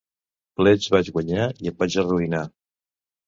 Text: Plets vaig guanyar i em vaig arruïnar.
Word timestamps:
Plets 0.59 0.87
vaig 0.95 1.11
guanyar 1.17 1.45
i 1.65 1.71
em 1.73 1.77
vaig 1.83 1.97
arruïnar. 2.05 2.41